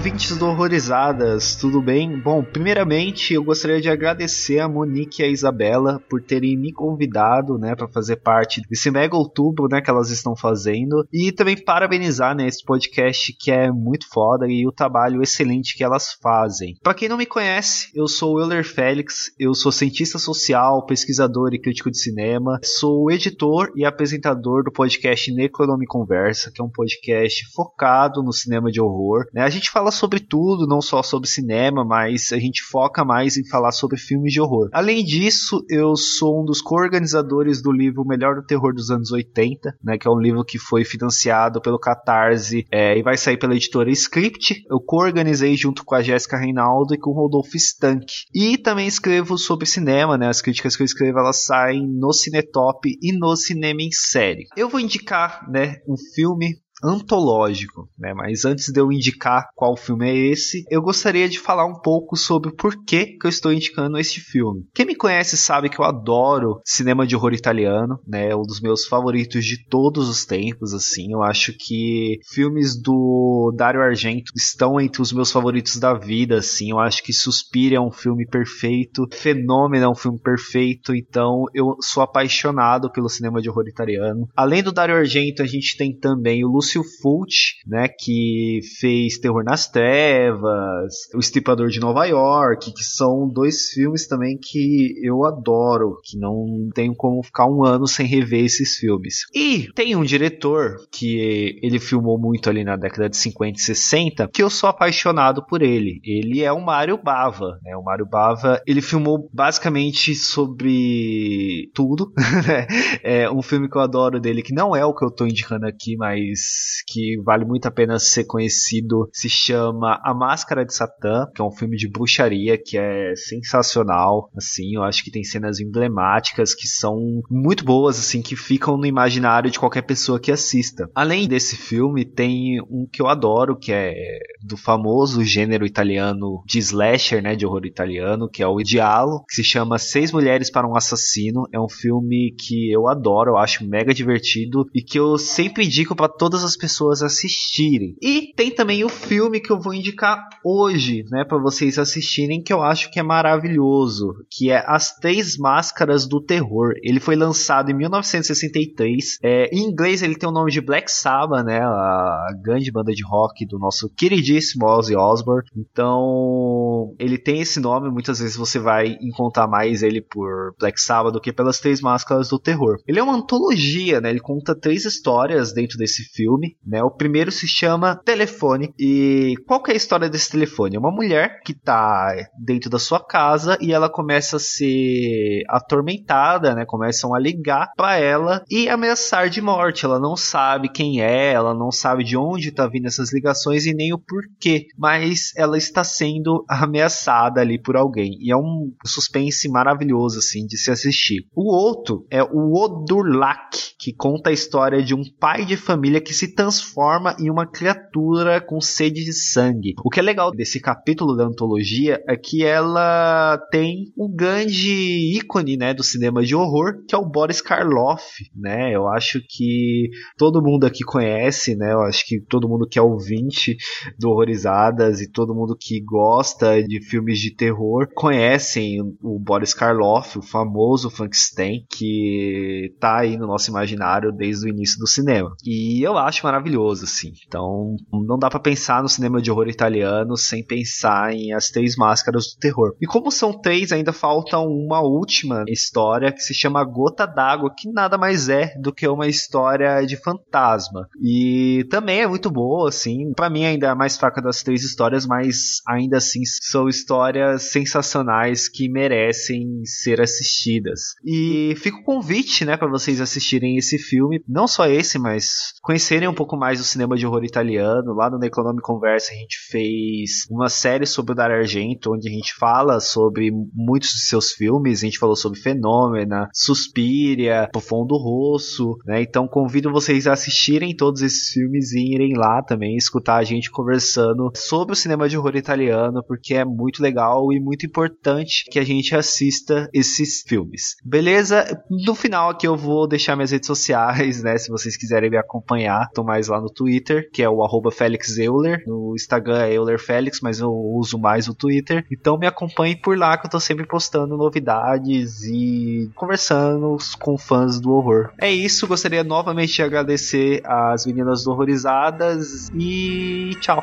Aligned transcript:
ouvintes 0.00 0.34
do 0.38 0.46
Horrorizadas, 0.46 1.56
tudo 1.56 1.82
bem? 1.82 2.18
Bom, 2.18 2.42
primeiramente 2.42 3.34
eu 3.34 3.44
gostaria 3.44 3.82
de 3.82 3.90
agradecer 3.90 4.58
a 4.58 4.66
Monique 4.66 5.20
e 5.20 5.26
a 5.26 5.28
Isabela 5.28 6.02
por 6.08 6.22
terem 6.22 6.56
me 6.56 6.72
convidado, 6.72 7.58
né, 7.58 7.74
para 7.74 7.86
fazer 7.86 8.16
parte 8.16 8.62
desse 8.66 8.90
mega 8.90 9.14
outubro, 9.14 9.68
né, 9.70 9.82
que 9.82 9.90
elas 9.90 10.08
estão 10.08 10.34
fazendo 10.34 11.06
e 11.12 11.30
também 11.30 11.54
parabenizar, 11.54 12.34
né, 12.34 12.46
esse 12.46 12.64
podcast 12.64 13.36
que 13.38 13.50
é 13.50 13.70
muito 13.70 14.08
foda 14.08 14.46
e 14.48 14.66
o 14.66 14.72
trabalho 14.72 15.22
excelente 15.22 15.76
que 15.76 15.84
elas 15.84 16.14
fazem. 16.22 16.76
Para 16.82 16.94
quem 16.94 17.06
não 17.06 17.18
me 17.18 17.26
conhece, 17.26 17.90
eu 17.94 18.08
sou 18.08 18.36
o 18.36 18.40
Euler 18.40 18.64
Félix, 18.64 19.30
eu 19.38 19.52
sou 19.52 19.70
cientista 19.70 20.18
social, 20.18 20.86
pesquisador 20.86 21.52
e 21.52 21.60
crítico 21.60 21.90
de 21.90 22.00
cinema, 22.00 22.58
sou 22.64 23.10
editor 23.10 23.70
e 23.76 23.84
apresentador 23.84 24.64
do 24.64 24.72
podcast 24.72 25.30
Necronome 25.30 25.84
Conversa, 25.84 26.50
que 26.50 26.62
é 26.62 26.64
um 26.64 26.70
podcast 26.70 27.44
focado 27.54 28.22
no 28.22 28.32
cinema 28.32 28.70
de 28.70 28.80
horror, 28.80 29.26
né? 29.34 29.42
A 29.42 29.50
gente 29.50 29.60
gente 29.60 29.70
fala 29.90 29.92
sobre 29.92 30.20
tudo, 30.20 30.66
não 30.66 30.80
só 30.80 31.02
sobre 31.02 31.28
cinema, 31.28 31.84
mas 31.84 32.32
a 32.32 32.38
gente 32.38 32.62
foca 32.62 33.04
mais 33.04 33.36
em 33.36 33.46
falar 33.46 33.72
sobre 33.72 33.98
filmes 33.98 34.32
de 34.32 34.40
horror. 34.40 34.68
Além 34.72 35.04
disso, 35.04 35.64
eu 35.68 35.96
sou 35.96 36.40
um 36.40 36.44
dos 36.44 36.62
co-organizadores 36.62 37.60
do 37.60 37.72
livro 37.72 38.06
Melhor 38.06 38.36
do 38.36 38.46
Terror 38.46 38.72
dos 38.72 38.90
Anos 38.90 39.10
80, 39.10 39.76
né, 39.82 39.98
que 39.98 40.06
é 40.06 40.10
um 40.10 40.18
livro 40.18 40.44
que 40.44 40.58
foi 40.58 40.84
financiado 40.84 41.60
pelo 41.60 41.78
Catarse 41.78 42.64
é, 42.70 42.96
e 42.96 43.02
vai 43.02 43.16
sair 43.16 43.36
pela 43.36 43.54
editora 43.54 43.90
Script. 43.90 44.62
Eu 44.70 44.80
co-organizei 44.80 45.56
junto 45.56 45.84
com 45.84 45.94
a 45.94 46.02
Jéssica 46.02 46.38
Reinaldo 46.38 46.94
e 46.94 46.98
com 46.98 47.10
o 47.10 47.14
Rodolfo 47.14 47.56
Stank. 47.56 48.06
E 48.34 48.56
também 48.56 48.86
escrevo 48.86 49.36
sobre 49.36 49.66
cinema, 49.66 50.16
né, 50.16 50.28
as 50.28 50.40
críticas 50.40 50.76
que 50.76 50.82
eu 50.82 50.86
escrevo 50.86 51.18
elas 51.18 51.44
saem 51.44 51.86
no 51.86 52.12
Cinetop 52.12 52.88
e 53.02 53.12
no 53.12 53.34
Cinema 53.34 53.82
em 53.82 53.90
Série. 53.90 54.46
Eu 54.56 54.68
vou 54.68 54.80
indicar 54.80 55.50
né, 55.50 55.78
um 55.88 55.96
filme 56.14 56.60
antológico, 56.82 57.88
né? 57.98 58.12
Mas 58.14 58.44
antes 58.44 58.72
de 58.72 58.80
eu 58.80 58.92
indicar 58.92 59.48
qual 59.54 59.76
filme 59.76 60.08
é 60.08 60.16
esse, 60.16 60.64
eu 60.70 60.82
gostaria 60.82 61.28
de 61.28 61.38
falar 61.38 61.66
um 61.66 61.80
pouco 61.80 62.16
sobre 62.16 62.50
o 62.50 62.54
porquê 62.54 63.16
que 63.18 63.26
eu 63.26 63.28
estou 63.28 63.52
indicando 63.52 63.98
este 63.98 64.20
filme. 64.20 64.64
Quem 64.74 64.86
me 64.86 64.94
conhece 64.94 65.36
sabe 65.36 65.68
que 65.68 65.80
eu 65.80 65.84
adoro 65.84 66.60
cinema 66.64 67.06
de 67.06 67.16
horror 67.16 67.32
italiano, 67.32 67.98
né? 68.06 68.30
É 68.30 68.36
um 68.36 68.42
dos 68.42 68.60
meus 68.60 68.86
favoritos 68.86 69.44
de 69.44 69.64
todos 69.66 70.08
os 70.08 70.24
tempos, 70.24 70.72
assim. 70.72 71.12
Eu 71.12 71.22
acho 71.22 71.52
que 71.58 72.18
filmes 72.32 72.80
do 72.80 73.52
Dario 73.56 73.82
Argento 73.82 74.32
estão 74.36 74.80
entre 74.80 75.02
os 75.02 75.12
meus 75.12 75.30
favoritos 75.30 75.76
da 75.76 75.94
vida, 75.94 76.38
assim. 76.38 76.70
Eu 76.70 76.78
acho 76.78 77.02
que 77.02 77.12
Suspiria 77.12 77.78
é 77.78 77.80
um 77.80 77.90
filme 77.90 78.26
perfeito, 78.26 79.06
Fenômeno 79.12 79.84
é 79.84 79.88
um 79.88 79.94
filme 79.94 80.18
perfeito, 80.20 80.94
então 80.94 81.44
eu 81.54 81.76
sou 81.80 82.02
apaixonado 82.02 82.90
pelo 82.90 83.08
cinema 83.08 83.40
de 83.40 83.48
horror 83.48 83.66
italiano. 83.68 84.28
Além 84.36 84.62
do 84.62 84.72
Dario 84.72 84.96
Argento, 84.96 85.42
a 85.42 85.46
gente 85.46 85.76
tem 85.76 85.96
também 85.96 86.44
o 86.44 86.48
Lúcio 86.48 86.69
Lúcio 86.70 86.84
Fulci, 87.00 87.54
né, 87.66 87.88
que 87.88 88.60
fez 88.78 89.18
Terror 89.18 89.42
nas 89.44 89.68
Trevas, 89.68 90.94
O 91.14 91.18
Estripador 91.18 91.68
de 91.68 91.80
Nova 91.80 92.04
York, 92.04 92.72
que 92.72 92.84
são 92.84 93.28
dois 93.28 93.70
filmes 93.70 94.06
também 94.06 94.38
que 94.40 94.94
eu 95.02 95.24
adoro, 95.24 95.98
que 96.04 96.18
não 96.18 96.68
tenho 96.74 96.94
como 96.94 97.22
ficar 97.22 97.46
um 97.46 97.64
ano 97.64 97.86
sem 97.86 98.06
rever 98.06 98.44
esses 98.44 98.76
filmes. 98.76 99.24
E 99.34 99.68
tem 99.74 99.96
um 99.96 100.04
diretor 100.04 100.76
que 100.92 101.58
ele 101.62 101.78
filmou 101.78 102.18
muito 102.18 102.48
ali 102.48 102.64
na 102.64 102.76
década 102.76 103.08
de 103.08 103.16
50 103.16 103.58
e 103.58 103.62
60, 103.62 104.28
que 104.32 104.42
eu 104.42 104.50
sou 104.50 104.68
apaixonado 104.68 105.44
por 105.46 105.62
ele. 105.62 106.00
Ele 106.04 106.42
é 106.42 106.52
o 106.52 106.64
Mário 106.64 106.98
Bava, 107.02 107.58
né? 107.62 107.76
O 107.76 107.82
Mário 107.82 108.06
Bava, 108.06 108.60
ele 108.66 108.80
filmou 108.80 109.28
basicamente 109.32 110.14
sobre 110.14 111.39
tudo, 111.74 112.12
né? 112.46 112.66
É 113.02 113.30
um 113.30 113.42
filme 113.42 113.68
que 113.68 113.76
eu 113.76 113.82
adoro 113.82 114.20
dele, 114.20 114.42
que 114.42 114.54
não 114.54 114.74
é 114.74 114.84
o 114.84 114.94
que 114.94 115.04
eu 115.04 115.10
tô 115.10 115.26
indicando 115.26 115.66
aqui, 115.66 115.96
mas 115.96 116.82
que 116.86 117.20
vale 117.24 117.44
muito 117.44 117.66
a 117.66 117.70
pena 117.70 117.98
ser 117.98 118.24
conhecido 118.24 119.08
se 119.12 119.28
chama 119.28 120.00
A 120.04 120.14
Máscara 120.14 120.64
de 120.64 120.74
Satã, 120.74 121.26
que 121.34 121.40
é 121.40 121.44
um 121.44 121.50
filme 121.50 121.76
de 121.76 121.88
bruxaria 121.88 122.58
que 122.58 122.76
é 122.76 123.14
sensacional, 123.16 124.30
assim, 124.36 124.74
eu 124.74 124.82
acho 124.82 125.04
que 125.04 125.10
tem 125.10 125.24
cenas 125.24 125.60
emblemáticas 125.60 126.54
que 126.54 126.66
são 126.66 127.22
muito 127.30 127.64
boas, 127.64 127.98
assim, 127.98 128.22
que 128.22 128.36
ficam 128.36 128.76
no 128.76 128.86
imaginário 128.86 129.50
de 129.50 129.58
qualquer 129.58 129.82
pessoa 129.82 130.20
que 130.20 130.32
assista. 130.32 130.90
Além 130.94 131.28
desse 131.28 131.56
filme, 131.56 132.04
tem 132.04 132.60
um 132.62 132.86
que 132.90 133.02
eu 133.02 133.06
adoro, 133.06 133.56
que 133.56 133.72
é 133.72 133.94
do 134.42 134.56
famoso 134.56 135.22
gênero 135.22 135.66
italiano 135.66 136.42
de 136.46 136.58
slasher, 136.58 137.22
né, 137.22 137.34
de 137.36 137.46
horror 137.46 137.66
italiano, 137.66 138.28
que 138.28 138.42
é 138.42 138.46
o 138.46 138.62
Dialo, 138.62 139.24
que 139.28 139.34
se 139.34 139.44
chama 139.44 139.78
Seis 139.78 140.12
Mulheres 140.12 140.50
para 140.50 140.68
um 140.68 140.76
Assassino. 140.76 141.46
É 141.52 141.58
um 141.58 141.68
filme 141.68 142.34
que 142.38 142.70
eu 142.70 142.86
adoro, 142.86 143.32
eu 143.32 143.36
acho 143.38 143.66
mega 143.66 143.94
divertido 143.94 144.66
e 144.74 144.82
que 144.82 144.98
eu 144.98 145.16
sempre 145.16 145.64
indico 145.64 145.96
para 145.96 146.08
todas 146.08 146.44
as 146.44 146.50
as 146.50 146.56
pessoas 146.56 147.02
assistirem. 147.02 147.94
E 148.02 148.32
tem 148.34 148.50
também 148.50 148.84
o 148.84 148.88
filme 148.88 149.40
que 149.40 149.50
eu 149.50 149.60
vou 149.60 149.72
indicar 149.72 150.28
hoje, 150.44 151.04
né, 151.10 151.24
para 151.24 151.38
vocês 151.38 151.78
assistirem, 151.78 152.42
que 152.42 152.52
eu 152.52 152.62
acho 152.62 152.90
que 152.90 152.98
é 152.98 153.02
maravilhoso, 153.02 154.14
que 154.30 154.50
é 154.50 154.62
As 154.66 154.96
Três 154.96 155.36
Máscaras 155.36 156.06
do 156.06 156.20
Terror. 156.20 156.74
Ele 156.82 157.00
foi 157.00 157.14
lançado 157.14 157.70
em 157.70 157.74
1963. 157.74 159.18
É, 159.22 159.48
em 159.54 159.70
inglês 159.70 160.02
ele 160.02 160.16
tem 160.16 160.28
o 160.28 160.32
nome 160.32 160.50
de 160.50 160.60
Black 160.60 160.90
Sabbath, 160.90 161.44
né, 161.44 161.60
a 161.60 162.28
grande 162.42 162.70
banda 162.72 162.92
de 162.92 163.04
rock 163.04 163.46
do 163.46 163.58
nosso 163.58 163.88
queridíssimo 163.96 164.66
Ozzy 164.66 164.96
Osbourne. 164.96 165.48
Então, 165.56 166.94
ele 166.98 167.18
tem 167.18 167.40
esse 167.40 167.60
nome, 167.60 167.90
muitas 167.90 168.18
vezes 168.18 168.36
você 168.36 168.58
vai 168.58 168.96
encontrar 169.00 169.46
mais 169.46 169.82
ele 169.82 170.00
por 170.00 170.54
Black 170.58 170.80
Sabbath 170.80 171.12
do 171.12 171.20
que 171.20 171.32
pelas 171.40 171.58
Três 171.58 171.80
Máscaras 171.80 172.28
do 172.28 172.38
Terror. 172.38 172.76
Ele 172.86 172.98
é 172.98 173.02
uma 173.02 173.16
antologia, 173.16 174.00
né, 174.00 174.10
ele 174.10 174.20
conta 174.20 174.54
três 174.54 174.84
histórias 174.84 175.52
dentro 175.52 175.78
desse 175.78 176.04
filme 176.04 176.50
né? 176.66 176.82
O 176.82 176.90
primeiro 176.90 177.30
se 177.30 177.46
chama 177.46 177.96
Telefone. 177.96 178.72
E 178.78 179.34
qual 179.46 179.62
que 179.62 179.70
é 179.70 179.74
a 179.74 179.76
história 179.76 180.08
desse 180.08 180.30
telefone? 180.30 180.76
É 180.76 180.78
uma 180.78 180.90
mulher 180.90 181.40
que 181.44 181.54
tá 181.54 182.14
dentro 182.38 182.70
da 182.70 182.78
sua 182.78 183.04
casa 183.04 183.58
e 183.60 183.72
ela 183.72 183.88
começa 183.90 184.36
a 184.36 184.40
ser 184.40 185.42
atormentada, 185.48 186.54
né? 186.54 186.64
Começam 186.66 187.14
a 187.14 187.18
ligar 187.18 187.72
para 187.76 187.96
ela 187.96 188.42
e 188.48 188.68
ameaçar 188.68 189.28
de 189.28 189.40
morte. 189.40 189.84
Ela 189.84 189.98
não 189.98 190.16
sabe 190.16 190.70
quem 190.70 191.02
é, 191.02 191.32
ela 191.32 191.54
não 191.54 191.70
sabe 191.70 192.04
de 192.04 192.16
onde 192.16 192.52
tá 192.52 192.66
vindo 192.66 192.86
essas 192.86 193.12
ligações 193.12 193.66
e 193.66 193.74
nem 193.74 193.92
o 193.92 193.98
porquê, 193.98 194.66
mas 194.78 195.32
ela 195.36 195.56
está 195.56 195.82
sendo 195.84 196.44
ameaçada 196.48 197.40
ali 197.40 197.60
por 197.60 197.76
alguém. 197.76 198.16
E 198.20 198.32
é 198.32 198.36
um 198.36 198.72
suspense 198.84 199.48
maravilhoso 199.48 200.18
assim 200.18 200.46
de 200.46 200.56
se 200.56 200.70
assistir. 200.70 201.24
O 201.32 201.54
outro 201.54 202.04
é 202.10 202.22
o 202.22 202.52
Odurlak, 202.54 203.76
que 203.78 203.92
conta 203.92 204.30
a 204.30 204.32
história 204.32 204.82
de 204.82 204.94
um 204.94 205.02
pai 205.18 205.44
de 205.44 205.56
família 205.56 206.00
que 206.00 206.12
se 206.12 206.34
transforma 206.34 207.16
em 207.20 207.30
uma 207.30 207.46
criatura 207.46 208.40
com 208.40 208.60
sede 208.60 209.04
de 209.04 209.12
sangue. 209.12 209.74
O 209.84 209.88
que 209.88 210.00
é 210.00 210.02
legal 210.02 210.32
desse 210.32 210.60
capítulo 210.60 211.16
da 211.16 211.24
antologia 211.24 212.02
é 212.08 212.16
que 212.16 212.44
ela 212.44 213.38
tem 213.50 213.92
um 213.96 214.12
grande 214.12 215.16
ícone, 215.16 215.56
né, 215.56 215.72
do 215.72 215.84
cinema 215.84 216.22
de 216.24 216.34
horror, 216.34 216.84
que 216.86 216.96
é 216.96 216.98
o 216.98 217.08
Boris 217.08 217.40
Karloff, 217.40 218.28
né? 218.34 218.74
Eu 218.74 218.88
acho 218.88 219.20
que 219.28 219.88
todo 220.18 220.42
mundo 220.42 220.66
aqui 220.66 220.82
conhece, 220.84 221.54
né? 221.54 221.72
Eu 221.72 221.82
acho 221.82 222.04
que 222.06 222.20
todo 222.20 222.48
mundo 222.48 222.66
que 222.68 222.78
é 222.78 222.82
ouvinte 222.82 223.56
do 223.96 224.10
Horrorizadas 224.10 225.00
e 225.00 225.10
todo 225.10 225.34
mundo 225.34 225.56
que 225.58 225.80
gosta 225.80 226.60
de 226.60 226.82
filmes 226.82 227.20
de 227.20 227.34
terror 227.34 227.88
conhecem 227.94 228.80
o 229.00 229.18
Boris 229.18 229.54
Karloff, 229.54 230.18
o 230.18 230.22
famoso 230.22 230.90
Frankenstein, 231.20 231.66
que 231.70 232.74
tá 232.80 232.98
aí 232.98 233.16
no 233.16 233.26
nosso 233.26 233.50
imaginário 233.50 234.12
desde 234.12 234.46
o 234.46 234.48
início 234.48 234.78
do 234.78 234.86
cinema. 234.86 235.34
E 235.44 235.82
eu 235.82 235.96
acho 235.98 236.20
acho 236.20 236.26
maravilhoso, 236.26 236.84
assim. 236.84 237.12
Então, 237.26 237.76
não 237.90 238.18
dá 238.18 238.28
para 238.28 238.38
pensar 238.38 238.82
no 238.82 238.88
cinema 238.88 239.20
de 239.20 239.30
horror 239.30 239.48
italiano 239.48 240.16
sem 240.16 240.44
pensar 240.44 241.12
em 241.12 241.32
As 241.32 241.48
Três 241.48 241.76
Máscaras 241.76 242.26
do 242.26 242.38
Terror. 242.38 242.74
E 242.80 242.86
como 242.86 243.10
são 243.10 243.32
três, 243.32 243.72
ainda 243.72 243.92
falta 243.92 244.38
uma 244.38 244.80
última 244.80 245.44
história 245.48 246.12
que 246.12 246.20
se 246.20 246.34
chama 246.34 246.64
Gota 246.64 247.06
d'Água, 247.06 247.54
que 247.56 247.72
nada 247.72 247.96
mais 247.96 248.28
é 248.28 248.54
do 248.60 248.72
que 248.72 248.86
uma 248.86 249.06
história 249.06 249.84
de 249.84 249.96
fantasma. 249.96 250.88
E 251.00 251.66
também 251.70 252.00
é 252.00 252.06
muito 252.06 252.30
boa, 252.30 252.68
assim. 252.68 253.12
para 253.14 253.30
mim, 253.30 253.44
ainda 253.44 253.68
é 253.68 253.70
a 253.70 253.74
mais 253.74 253.96
fraca 253.96 254.20
das 254.20 254.42
três 254.42 254.62
histórias, 254.62 255.06
mas 255.06 255.60
ainda 255.66 255.96
assim 255.96 256.22
são 256.24 256.68
histórias 256.68 257.44
sensacionais 257.44 258.48
que 258.48 258.68
merecem 258.68 259.64
ser 259.64 260.00
assistidas. 260.00 260.94
E 261.10 261.54
fica 261.56 261.76
o 261.76 261.84
convite, 261.84 262.44
né, 262.44 262.56
para 262.56 262.70
vocês 262.70 263.00
assistirem 263.00 263.56
esse 263.56 263.78
filme, 263.78 264.22
não 264.28 264.46
só 264.46 264.66
esse, 264.66 264.98
mas 264.98 265.52
conhecer 265.60 265.90
conhecerem 265.90 266.08
um 266.08 266.14
pouco 266.14 266.36
mais 266.36 266.58
do 266.58 266.64
cinema 266.64 266.96
de 266.96 267.04
horror 267.04 267.24
italiano, 267.24 267.94
lá 267.94 268.08
no 268.08 268.18
Necronome 268.18 268.60
Conversa 268.60 269.12
a 269.12 269.16
gente 269.16 269.38
fez 269.50 270.26
uma 270.30 270.48
série 270.48 270.86
sobre 270.86 271.12
o 271.12 271.14
Dario 271.14 271.36
Argento, 271.36 271.92
onde 271.92 272.08
a 272.08 272.12
gente 272.12 272.34
fala 272.34 272.78
sobre 272.78 273.30
muitos 273.52 273.88
de 273.88 274.06
seus 274.06 274.32
filmes, 274.32 274.82
a 274.82 274.86
gente 274.86 274.98
falou 274.98 275.16
sobre 275.16 275.40
Fenômena, 275.40 276.28
Suspiria, 276.32 277.48
Profundo 277.50 277.96
Rosso, 277.96 278.76
né? 278.86 279.02
Então 279.02 279.26
convido 279.26 279.72
vocês 279.72 280.06
a 280.06 280.12
assistirem 280.12 280.76
todos 280.76 281.02
esses 281.02 281.30
filmes 281.30 281.72
e 281.72 281.94
irem 281.94 282.14
lá 282.16 282.42
também 282.42 282.76
escutar 282.76 283.16
a 283.16 283.24
gente 283.24 283.50
conversando 283.50 284.30
sobre 284.36 284.74
o 284.74 284.76
cinema 284.76 285.08
de 285.08 285.18
horror 285.18 285.34
italiano, 285.34 286.04
porque 286.06 286.34
é 286.34 286.44
muito 286.44 286.82
legal 286.82 287.32
e 287.32 287.40
muito 287.40 287.66
importante 287.66 288.44
que 288.50 288.58
a 288.58 288.64
gente 288.64 288.94
assista 288.94 289.68
esses 289.74 290.22
filmes. 290.22 290.76
Beleza? 290.90 291.62
No 291.70 291.94
final 291.94 292.30
aqui 292.30 292.48
eu 292.48 292.56
vou 292.56 292.84
deixar 292.84 293.14
minhas 293.14 293.30
redes 293.30 293.46
sociais, 293.46 294.24
né? 294.24 294.36
Se 294.36 294.50
vocês 294.50 294.76
quiserem 294.76 295.08
me 295.08 295.16
acompanhar, 295.16 295.88
tô 295.94 296.02
mais 296.02 296.26
lá 296.26 296.40
no 296.40 296.50
Twitter, 296.50 297.08
que 297.12 297.22
é 297.22 297.30
o 297.30 297.44
arroba 297.44 297.70
Felix 297.70 298.18
Euler. 298.18 298.64
No 298.66 298.92
Instagram 298.96 299.40
é 299.44 299.52
Euler 299.52 299.78
Felix, 299.78 300.18
mas 300.20 300.40
eu 300.40 300.50
uso 300.50 300.98
mais 300.98 301.28
o 301.28 301.34
Twitter. 301.34 301.86
Então 301.92 302.18
me 302.18 302.26
acompanhe 302.26 302.74
por 302.74 302.98
lá 302.98 303.16
que 303.16 303.28
eu 303.28 303.30
tô 303.30 303.38
sempre 303.38 303.68
postando 303.68 304.16
novidades 304.16 305.22
e 305.22 305.88
conversando 305.94 306.76
com 306.98 307.16
fãs 307.16 307.60
do 307.60 307.70
horror. 307.70 308.10
É 308.20 308.32
isso, 308.32 308.66
gostaria 308.66 309.04
novamente 309.04 309.54
de 309.54 309.62
agradecer 309.62 310.42
às 310.44 310.84
meninas 310.86 311.22
do 311.22 311.30
Horrorizadas 311.30 312.50
e 312.52 313.30
tchau. 313.40 313.62